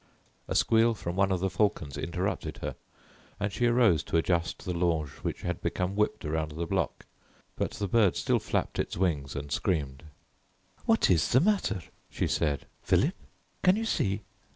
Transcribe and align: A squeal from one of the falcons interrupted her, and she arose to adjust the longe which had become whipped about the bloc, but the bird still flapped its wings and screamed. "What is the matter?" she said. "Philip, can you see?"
A 0.47 0.55
squeal 0.55 0.95
from 0.95 1.15
one 1.15 1.31
of 1.31 1.41
the 1.41 1.49
falcons 1.51 1.95
interrupted 1.95 2.57
her, 2.63 2.75
and 3.39 3.53
she 3.53 3.67
arose 3.67 4.01
to 4.05 4.17
adjust 4.17 4.65
the 4.65 4.73
longe 4.73 5.09
which 5.21 5.43
had 5.43 5.61
become 5.61 5.95
whipped 5.95 6.25
about 6.25 6.49
the 6.55 6.65
bloc, 6.65 7.05
but 7.55 7.69
the 7.73 7.87
bird 7.87 8.15
still 8.15 8.39
flapped 8.39 8.79
its 8.79 8.97
wings 8.97 9.35
and 9.35 9.51
screamed. 9.51 10.05
"What 10.87 11.11
is 11.11 11.29
the 11.31 11.39
matter?" 11.39 11.83
she 12.09 12.25
said. 12.25 12.65
"Philip, 12.81 13.13
can 13.61 13.75
you 13.75 13.85
see?" 13.85 14.23